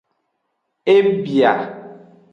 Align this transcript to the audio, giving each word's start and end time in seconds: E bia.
E 0.95 0.95
bia. 1.23 1.53